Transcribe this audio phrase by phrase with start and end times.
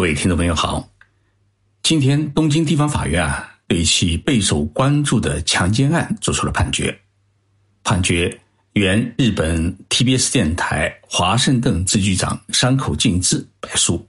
[0.00, 0.88] 各位听众朋友好，
[1.82, 6.98] 今天东京地方法院啊，对一起备受关注的强奸案作出了判决，
[7.84, 8.40] 判决
[8.72, 14.08] 原日本 TBS 电台华盛顿支局长山口敬之败诉，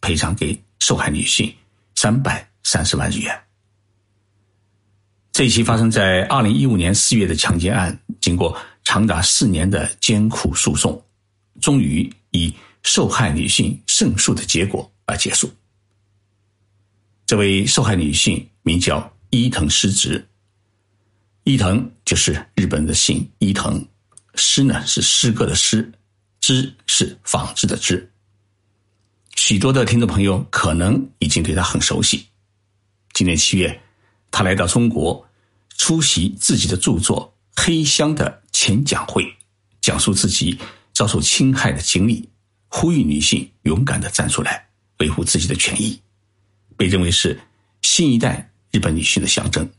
[0.00, 1.54] 赔偿给受害女性
[1.94, 3.40] 三百三十万日元。
[5.30, 11.00] 这起发生在二零一五年四月的强奸案，经过长达四年的艰苦诉讼，
[11.60, 12.52] 终于以
[12.90, 14.90] 受害女性胜诉的结果。
[15.10, 15.50] 而结束。
[17.24, 20.22] 这位受害女性名叫伊藤诗织，
[21.44, 23.82] 伊藤就是日本的姓伊藤，
[24.34, 25.90] 诗呢是诗歌的诗，
[26.40, 28.12] 织是纺织的织。
[29.34, 32.26] 许多的听众朋友可能已经对她很熟悉。
[33.14, 33.80] 今年七月，
[34.30, 35.26] 她来到中国，
[35.78, 39.24] 出席自己的著作《黑箱》的前讲会，
[39.80, 40.58] 讲述自己
[40.92, 42.28] 遭受侵害的经历，
[42.68, 44.68] 呼吁女性勇敢的站出来。
[44.98, 46.02] 维护自己的权益，
[46.76, 47.38] 被认为是
[47.82, 49.70] 新一代日本女性的象征。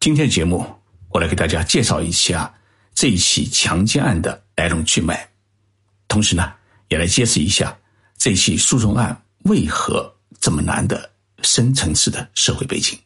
[0.00, 0.64] 今天的节目，
[1.10, 2.54] 我来给大家介绍一下
[2.94, 5.28] 这一起强奸案的来龙去脉，
[6.08, 6.54] 同时呢，
[6.88, 7.78] 也来揭示一下
[8.16, 11.10] 这起诉讼案为何这么难的
[11.42, 12.98] 深层次的社会背景。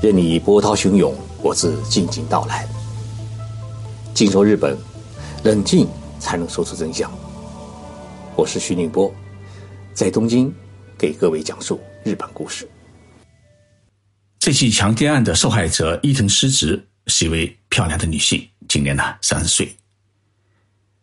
[0.00, 2.66] 任你波涛汹涌，我自静静到来。
[4.14, 4.78] 静说日本，
[5.42, 5.88] 冷静
[6.20, 7.10] 才能说出真相。
[8.36, 9.12] 我是徐宁波，
[9.92, 10.52] 在东京
[10.96, 12.68] 给各位讲述日本故事。
[14.38, 19.74] 这起强奸案的受害者伊藤诗织是一位漂亮的女性，今年呢三十岁。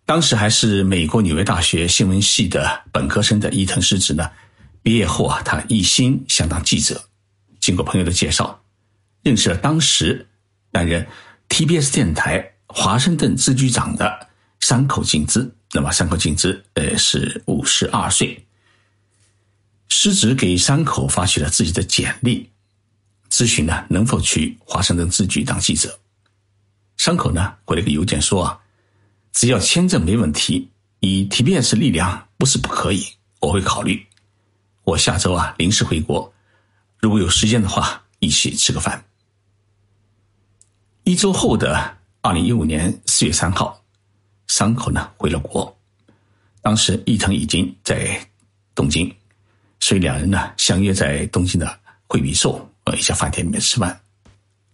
[0.06, 4.32] 当时还是美国纽约大学新闻系的本科生的伊藤诗织呢，
[4.82, 7.02] 毕业后啊，她一心想当记者。
[7.60, 8.58] 经过朋友的介绍，
[9.22, 10.26] 认识了当时
[10.72, 11.08] 担任
[11.50, 12.54] TBS 电台。
[12.72, 14.28] 华盛顿支局长的
[14.60, 18.46] 山口敬之，那么山口敬之呃是五十二岁。
[19.88, 22.48] 失职给山口发去了自己的简历，
[23.32, 26.00] 咨询呢能否去华盛顿支局当记者。
[26.96, 28.60] 山口呢回了个邮件说啊，
[29.34, 33.04] 只要签证没问题，以 TBS 力量不是不可以，
[33.40, 34.06] 我会考虑。
[34.84, 36.32] 我下周啊临时回国，
[37.00, 39.04] 如果有时间的话，一起吃个饭。
[41.10, 41.98] 一周后的。
[42.22, 43.84] 二零一五年四月三号，
[44.46, 45.76] 山口呢回了国。
[46.62, 48.16] 当时伊藤已经在
[48.76, 49.12] 东京，
[49.80, 54.00] 所以两人呢相约在东京的惠比寿呃一家饭店里面吃饭。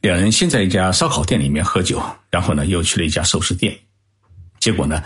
[0.01, 3.73] 两人先在一家烧烤店里面喝酒，然后呢又去了一家寿司店。
[4.59, 5.01] 结果呢，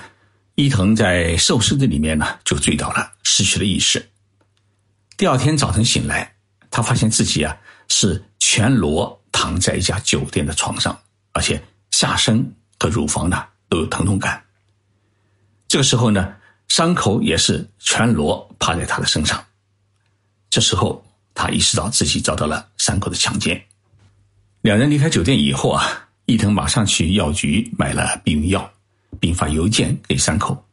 [0.55, 4.03] 伊藤在寿司店里面呢就醉倒了，失去了意识。
[5.15, 6.33] 第二天早晨醒来，
[6.71, 7.55] 他发现自己啊
[7.87, 10.97] 是全裸躺在一家酒店的床上，
[11.33, 11.61] 而且。
[11.91, 14.41] 下身和乳房呢都有疼痛感。
[15.67, 16.33] 这个时候呢，
[16.69, 19.43] 伤口也是全裸趴在他的身上。
[20.49, 21.03] 这时候
[21.33, 23.61] 他意识到自己遭到了伤口的强奸。
[24.61, 28.71] 两人离开酒店以后啊，伊藤马上去药局买了避孕药，
[29.19, 30.63] 并发邮件给山口：“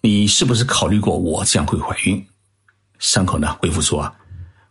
[0.00, 2.26] 你是不是考虑过我这样会怀孕？”
[3.00, 4.16] 山口呢回复说：“啊，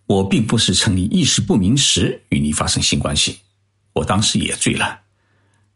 [0.07, 3.41] 我并不是趁你意识不明时与你发生性关系，
[3.97, 5.02] 我当时也醉了。”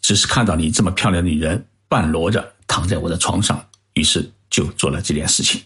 [0.01, 5.61] 只是看到你这么漂亮的女人半裸着躺在我的床上，于是就做了这件事情。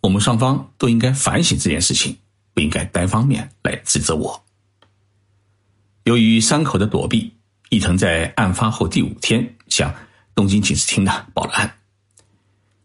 [0.00, 2.18] 我们双方都应该反省这件事情，
[2.52, 4.44] 不应该单方面来指责我。
[6.02, 7.32] 由于山口的躲避，
[7.70, 9.94] 伊藤在案发后第五天向
[10.34, 11.78] 东京警视厅呢报了案。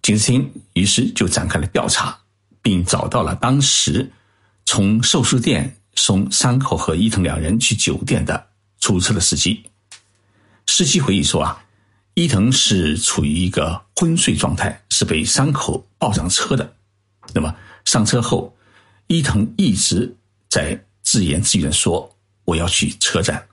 [0.04, 2.16] 警视厅于是就展开了调查，
[2.62, 4.12] 并找到了当时
[4.64, 8.48] 从寿司店送山口和伊藤两人去酒店的
[8.88, 9.62] 出租车的司机。
[10.66, 11.62] 司机回忆说：“啊，
[12.14, 16.74] 伊藤是处于一个昏睡状态，是被伤口抱上车的。
[17.34, 17.54] 那么
[17.84, 18.56] 上车后，
[19.08, 20.16] 伊藤一直
[20.50, 22.16] 在自言自语的说
[22.46, 23.46] ：‘我要去车站。’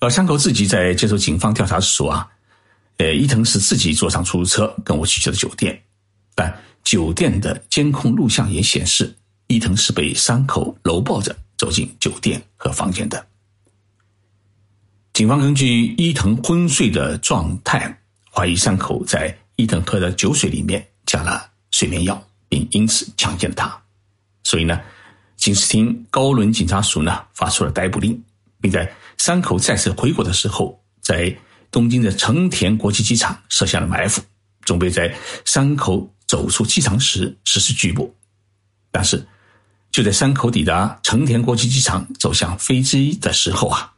[0.00, 2.26] 而山口自己在接受警方调查时说：‘啊，
[2.96, 5.78] 呃，伊藤是自己坐上出租车跟我去去了酒店，
[6.34, 9.14] 但酒店的监控录像也显示，
[9.48, 13.22] 伊藤是被伤口搂抱着走进酒店和房间的。’”
[15.20, 17.94] 警方根据伊藤昏睡的状态，
[18.32, 23.82] 怀疑山口在伊藤喝的酒水里面加了睡眠药，并因此强奸了他。
[24.44, 24.80] 所以呢，
[25.36, 28.18] 警视厅高轮警察署呢发出了逮捕令，
[28.62, 31.36] 并在山口再次回国的时候，在
[31.70, 34.22] 东京的成田国际机场设下了埋伏，
[34.62, 35.14] 准备在
[35.44, 38.16] 山口走出机场时实施拘捕。
[38.90, 39.22] 但是，
[39.92, 43.92] 就在山口抵达成田国际机场走向飞机的时候啊。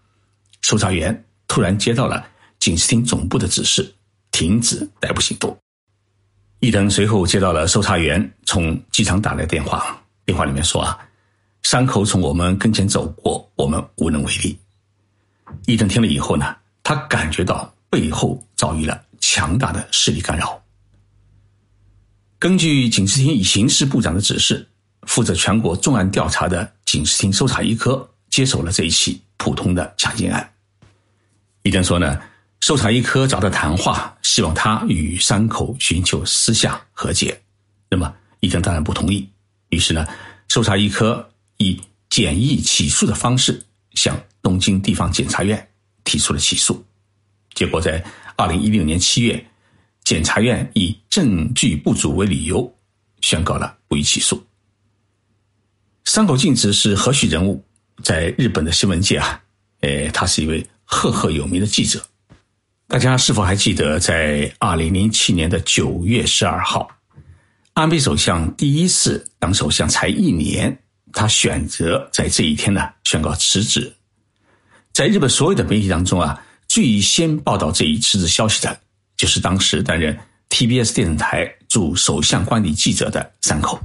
[0.72, 2.26] 搜查员突然接到了
[2.58, 3.94] 警视厅总部的指示，
[4.30, 5.54] 停止逮捕行动。
[6.60, 10.98] 伊藤随后接到了搜查员从机场打来电话，电话里面说啊，
[11.62, 14.58] 山口从我们跟前走过，我们无能为力。
[15.66, 20.58] 伊藤听了以后呢，他感觉到背后遭遇了强大的势力干扰。
[22.38, 24.66] 根据警视厅刑事部长的指示，
[25.02, 30.48] 负责全国重案调查的警视厅搜查一科接手了这一起普通的强奸案。
[31.62, 32.20] 伊藤说呢。
[32.64, 37.37] 搜查一科找他谈话，希望他与山口寻求私下和解。
[37.91, 39.29] 那么伊藤当然不同意。
[39.70, 40.06] 于是呢，
[40.49, 43.61] 搜查一科以简易起诉的方式
[43.94, 45.69] 向东京地方检察院
[46.05, 46.85] 提出了起诉。
[47.53, 48.00] 结果在
[48.37, 49.44] 二零一六年七月，
[50.05, 52.73] 检察院以证据不足为理由，
[53.23, 54.41] 宣告了不予起诉。
[56.05, 57.61] 山口敬子是何许人物？
[58.05, 59.43] 在日本的新闻界啊，
[59.81, 62.04] 呃，他是一位赫赫有名的记者。
[62.86, 66.86] 大家是否还记得，在二零零七年的九月十二号，
[67.72, 70.78] 安倍首相第一次当首相才一年，
[71.10, 73.90] 他选择在这一天呢宣告辞职。
[74.92, 78.78] 在日本所有的媒体当中啊，最先报道这一辞职消息的，
[79.16, 80.14] 就是当时担任
[80.50, 83.80] TBS 电视台驻首相官邸记者的山口。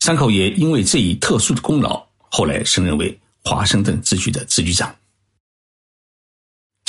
[0.00, 4.92] 山口也因为这一特殊的功劳，后来升任为华盛顿支局的支局长。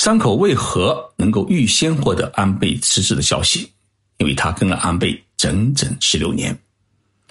[0.04, 3.72] 山口为何能够预先获得安倍辞职的消息？
[4.18, 6.60] 因为他跟了安倍整整十六年，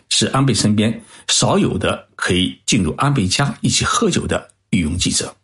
[0.08, 5.36] 是安倍身边少有的可以进入安倍家一起喝酒的御用记者。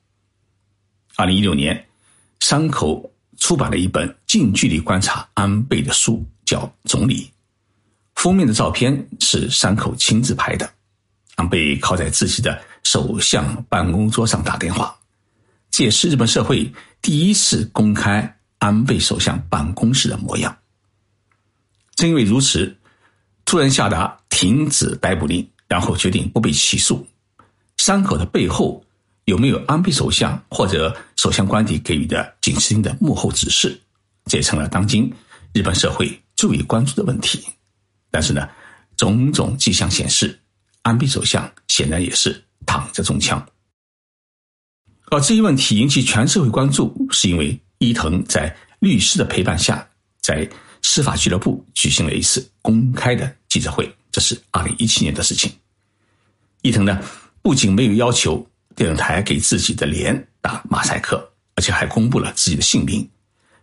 [1.17, 1.87] 二零一六年，
[2.41, 7.25] 山口出版了一本近距离观察安倍的书，叫《总理》，
[8.15, 10.67] 封面的照片是山口亲自拍的，
[11.35, 14.95] 安倍靠在自己的首相办公桌上打电话。
[15.71, 16.67] 这也是日本社会
[17.00, 20.56] 第一次公开安倍首相办公室的模样。
[21.95, 22.77] 正因为如此，
[23.45, 27.06] 突然下达停止逮捕令，然后决定不被起诉，
[27.77, 28.85] 山口的背后
[29.25, 33.81] 有没有安倍首相或者首相官邸给予的警示性的幕后指示？
[34.27, 35.12] 这也成了当今
[35.53, 37.45] 日本社会最为关注的问题。
[38.11, 38.49] 但是呢，
[38.97, 40.39] 种种迹象显示，
[40.83, 43.45] 安倍首相显然也是躺着中枪。
[45.11, 49.87] 而这一问题引起全社会关注，是因为伊藤在律师的陪伴下，
[50.21, 50.49] 在
[50.83, 53.91] 司法俱乐部举行了一次公开的记者会。
[54.11, 55.51] 这是二零一七年的事情。
[56.63, 57.01] 伊藤呢，
[57.43, 58.45] 不仅没有要求
[58.75, 63.09] 电视台给自己的脸打马赛克，而且还公布了自己的姓名，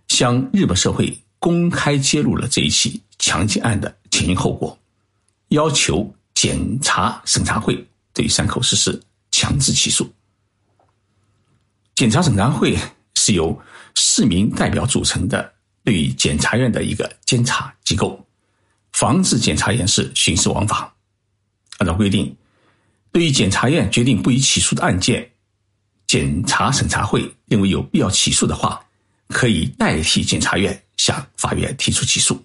[0.07, 4.77] 向日本社会公开揭露了这一起强奸案的前因后果，
[5.49, 8.99] 要求检察审查会对山口实施
[9.31, 10.09] 强制起诉。
[11.95, 12.77] 检察审查会
[13.15, 13.57] 是由
[13.95, 15.53] 市民代表组成的，
[15.83, 18.21] 对检察院的一个监察机构，
[18.91, 20.93] 防止检察院是徇私枉法。
[21.77, 22.35] 按照规定，
[23.13, 25.31] 对于检察院决定不予起诉的案件，
[26.05, 28.85] 检察审查会认为有必要起诉的话，
[29.29, 32.43] 可以代替检察院向法院提出起诉。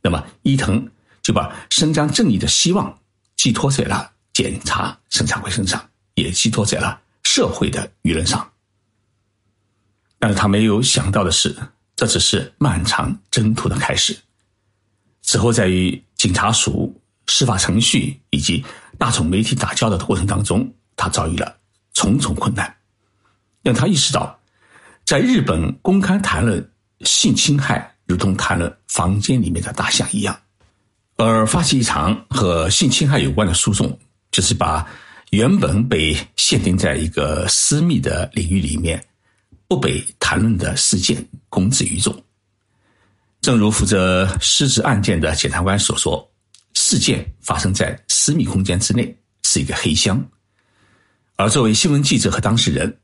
[0.00, 0.88] 那么伊藤
[1.22, 2.96] 就把伸张正义的希望
[3.34, 5.84] 寄托在了检察审查会身上，
[6.14, 8.48] 也寄托在了社会的舆论上。
[10.18, 11.54] 但是他没有想到的是，
[11.94, 14.16] 这只是漫长征途的开始。
[15.22, 16.94] 此后，在与警察署、
[17.26, 18.64] 司法程序以及
[18.96, 21.56] 大众媒体打交道的过程当中，他遭遇了
[21.94, 22.74] 重重困难，
[23.62, 24.38] 让他意识到，
[25.04, 26.70] 在日本公开谈论
[27.00, 30.38] 性侵害，如同谈论房间里面的大象一样。
[31.16, 33.98] 而发起一场和性侵害有关的诉讼，
[34.30, 34.86] 就是把
[35.30, 39.02] 原本被限定在一个私密的领域里面。
[39.68, 42.24] 不被谈论的事件公之于众，
[43.40, 46.28] 正如负责失职案件的检察官所说
[46.74, 50.24] ：“事件发生在私密空间之内，是一个黑箱。”
[51.36, 52.96] 而作为新闻记者和当事人，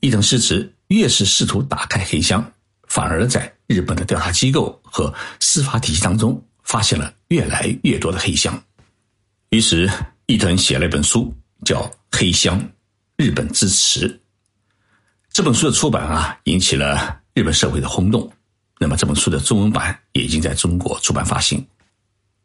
[0.00, 2.52] 伊藤失职越是试图打开黑箱，
[2.88, 8.60] 反而在日本的调查机构和司法体系当中发现了越来越多的黑箱。
[9.50, 9.90] 于是，
[10.26, 12.58] 伊藤写了一本书，叫《黑箱：
[13.16, 14.08] 日本之词》。
[15.32, 18.30] 这本书的出版啊，引起了日本社会的轰动。
[18.78, 21.64] 那么，这本书的中文版也已经在中国出版发行。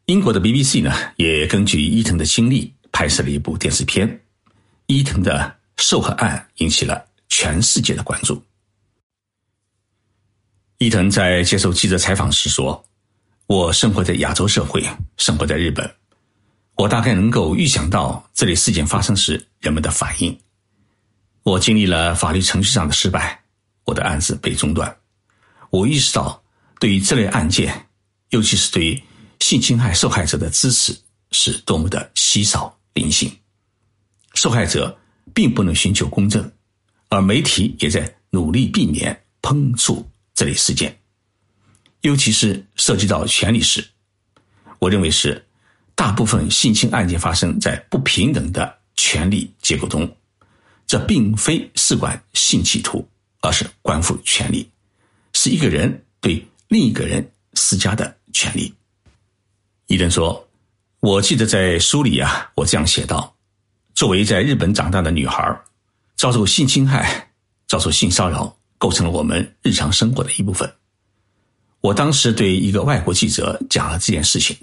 [0.04, 4.20] 英国的 BBC 呢，也根据伊藤的经历拍摄了一部电视片。
[4.86, 8.40] 伊藤的受害案引起了全世界的关注。
[10.78, 12.84] 伊藤在接受记者采访时说
[13.48, 15.92] ：“我生活在亚洲社会，生活在日本，
[16.76, 20.38] 我大概能够预想到这类事件发生时人们的反应。”
[21.46, 23.40] 我经历了法律程序上的失败，
[23.84, 24.96] 我的案子被中断，
[25.70, 26.42] 我意识到，
[26.80, 27.86] 对于这类案件，
[28.30, 29.00] 尤其是对
[29.38, 30.92] 性侵害受害者的支持，
[31.30, 33.30] 是多么的稀少零星。
[34.34, 34.98] 受害者
[35.32, 36.50] 并不能寻求公正，
[37.10, 40.98] 而媒体也在努力避免碰触这类事件，
[42.00, 43.86] 尤其是涉及到权力时，
[44.80, 45.46] 我认为是
[45.94, 50.12] 大部分性侵案件发生在不平等的权利结构中，
[50.86, 53.06] 这并非事关性企图，
[53.40, 54.68] 而是关乎权利，
[55.32, 58.72] 是一个人对另一个人施加的权利。
[59.86, 60.48] 伊登说
[61.00, 63.34] ：“我记得在书里啊，我这样写道。”
[63.94, 65.58] 作为在日本长大的女孩，
[66.16, 67.30] 遭受性侵害、
[67.66, 70.70] 遭受性骚扰，构成了我们日常生活的一部分。
[71.80, 74.56] 我当时对一个外国记者讲了这件事情，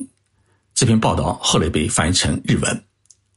[0.75, 2.83] 这篇报道后来被翻译成日文，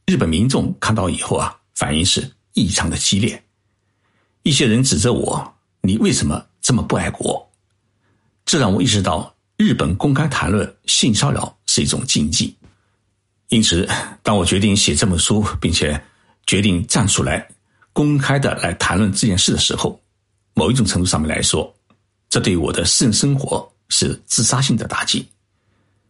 [0.05, 3.41] 日本民众看到以后啊，反应是异常的激烈。
[4.41, 7.47] 一些人指责我：“你为什么这么不爱国？”
[8.45, 12.55] 这让我意识到，日本公开谈论性骚扰是一种禁忌。
[13.49, 13.87] 因此，
[14.23, 16.01] 当我决定写这本书，并且
[16.47, 17.47] 决定站出来
[17.93, 20.01] 公开的来谈论这件事的时候，
[20.55, 21.71] 某一种程度上面来说，
[22.27, 25.27] 这对我的私人生活是自杀性的打击。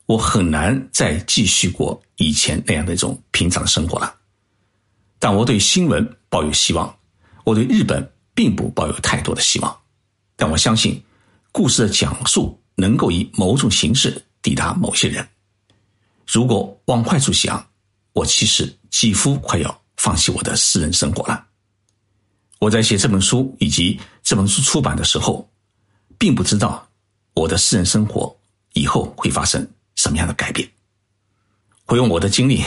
[0.06, 4.16] 我很难再继续过以前那样的一种平常的生活了。
[5.20, 6.98] 但我对新闻抱有希望，
[7.44, 9.78] 我对日本并不抱有太多的希望。
[10.36, 11.04] 但我相信，
[11.52, 15.28] 故事的讲述能够以某种形式抵达某些人。
[16.26, 17.66] 如果往坏处想，
[18.14, 21.46] 我其实几乎快要放弃我的私人生活了。
[22.60, 25.50] 我在写这本书以及这本书出版的时候，
[26.18, 26.88] 并不知道
[27.34, 28.36] 我的私人生活
[28.74, 29.66] 以后会发生
[29.96, 30.68] 什么样的改变。
[31.86, 32.64] 回用我的经历，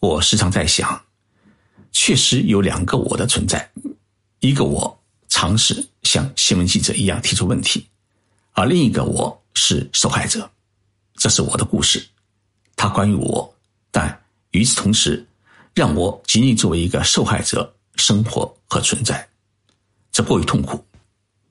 [0.00, 1.00] 我时常在想，
[1.92, 3.70] 确实有两个我的存在：
[4.40, 7.86] 一个我尝试像新闻记者一样提出问题，
[8.52, 10.50] 而另一个我是受害者。
[11.16, 12.06] 这是我的故事。
[12.76, 13.54] 它关于我，
[13.90, 15.26] 但与此同时，
[15.74, 19.28] 让我仅仅作为一个受害者生活和存在，
[20.12, 20.84] 这过于痛苦。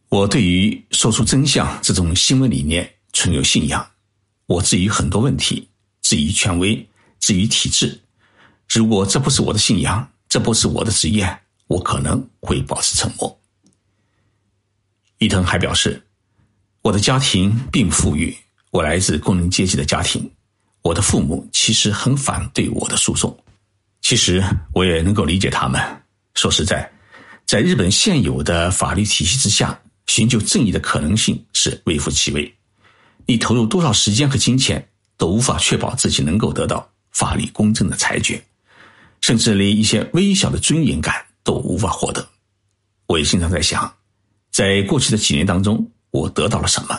[0.07, 3.85] 我对于说出真相这种新闻理念存有信仰，
[4.45, 5.67] 我质疑很多问题，
[6.01, 6.87] 质疑权威，
[7.19, 7.99] 质疑体制。
[8.69, 13.39] 如果这不是我的信仰，这不是我的职业，我可能会保持沉默。
[15.19, 16.01] 伊藤还表示，
[16.81, 18.35] 我的家庭并不富裕，
[18.71, 20.29] 我来自工人阶级的家庭。
[20.83, 23.35] 我的父母其实很反对我的诉讼，
[24.01, 24.43] 其实
[24.73, 25.81] 我也能够理解他们。
[26.35, 26.89] 说实在，
[27.45, 32.53] 在日本现有的法律体系之下，寻求正义的可能性是微乎其微。
[33.25, 38.41] 你投入多少时间和金钱，都无法确保自己能够得到法律公正的裁决，
[39.27, 42.25] 甚至连一些微小的尊严感都无法获得。
[43.07, 43.93] 我也经常在想，
[44.51, 46.97] 在过去的几年当中，我得到了什么？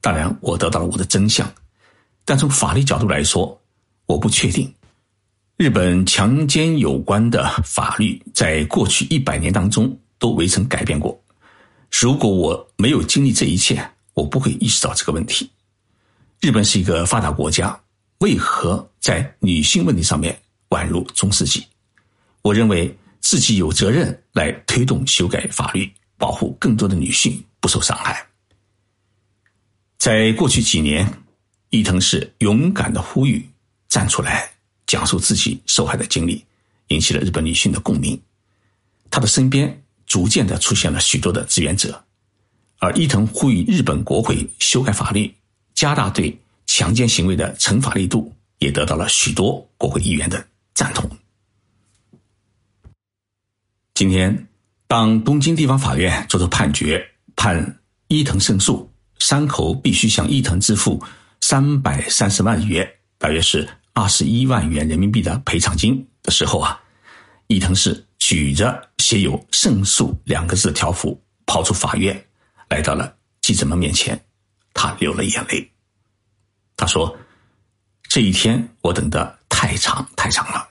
[0.00, 1.52] 当然，我得到了我的真相。
[2.24, 3.60] 但从法律角度来说，
[4.06, 4.72] 我不确定。
[5.56, 11.20] 日本强奸有关的法律在过去一百年当中都未曾改变过。
[11.90, 13.84] 如果我没有经历这一切，
[14.14, 15.50] 我不会意识到这个问题。
[16.38, 17.76] 日本是一个发达国家，
[18.18, 20.40] 为何在女性问题上面
[20.72, 21.64] 宛如中世纪？
[22.42, 25.88] 我认为自己有责任来推动修改法律，
[26.18, 28.26] 保护更多的女性不受伤害。
[29.98, 31.06] 在过去几年。
[31.74, 33.48] 伊藤是勇敢的呼吁，
[33.88, 34.46] 站出来
[34.86, 36.44] 讲述自己受害的经历，
[36.88, 38.20] 引起了日本女性的共鸣。
[39.08, 42.04] 他的身边逐渐的出现了许多的志愿者，
[42.78, 45.34] 而伊藤呼吁日本国会修改法律，
[45.72, 51.10] 加大对强奸行为的惩罚力度，也得到了许多国会议员的赞同。
[53.94, 54.48] 今天，
[54.86, 61.02] 当东京地方法院作出判决，判伊藤胜诉，山口必须向伊藤支付。
[61.40, 62.88] 三百三十万元，
[63.18, 66.80] 大约是二十一万元人民币的赔偿金的时候啊，
[67.48, 72.24] 伊藤是举着写有“胜诉”两个字的条幅跑出法院，
[72.68, 74.24] 来到了记者们面前，
[74.72, 75.68] 他流了眼泪。
[76.76, 77.18] 他说
[78.08, 80.68] ：“这一天我等的太长太长了，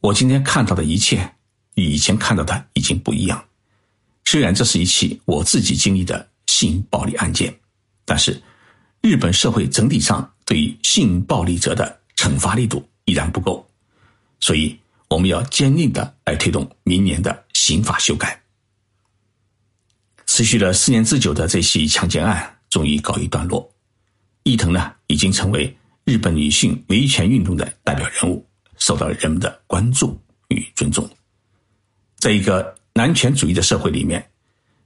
[0.00, 1.34] 我今天看到的一切
[1.74, 3.44] 与以前看到的已经不一样。
[4.24, 7.54] 虽然这是一起我自己经历的性暴力案件，
[8.06, 8.42] 但是。”
[9.00, 13.64] 日本社会整体上对于性暴力者的惩罚力度依然不够，
[14.40, 14.76] 所以
[15.08, 18.42] 我们要坚定的来推动明年的刑法修改。
[20.26, 23.70] 持续了四年之久的这起强奸案终于告一段落，
[24.42, 25.74] 伊藤呢已经成为
[26.08, 28.42] 日本女性维权运动的代表人物，
[28.78, 31.06] 受到人们的关注与尊重。
[32.18, 34.26] 在一个男权主义的社会里面，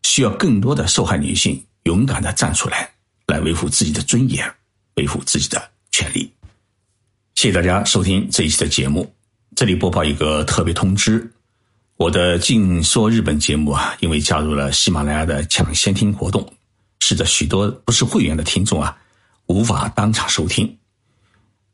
[0.03, 2.91] 需要更多的受害女性勇敢的站出来，
[3.29, 4.53] 来维护自己的尊严，
[4.97, 5.63] 维护自己的
[5.93, 6.29] 权利。
[7.37, 9.15] 谢谢大家收听这一期的节目。
[9.55, 11.31] 这里播报一个特别通知：
[11.99, 16.53] 我的《静说日本》节目啊，因为加入了喜马拉雅的抢先听活动，
[16.99, 18.99] 使得许多不是会员的听众啊，
[19.47, 20.77] 无法当场收听。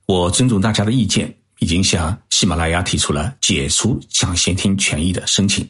[0.09, 5.69] 我尊重大家的意见，已经向喜马拉雅提出了解除抢先听权益的申请。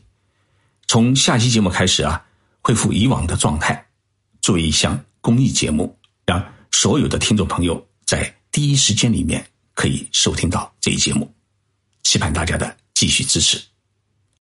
[0.87, 2.25] 从下期节目开始啊，
[2.62, 3.85] 恢复以往的状态，
[4.40, 6.40] 作为一项公益节目，让
[6.71, 11.28] 所有的听众朋友在第一时间里面可以收听到这一节目。
[12.04, 13.61] 期盼大家的继续支持。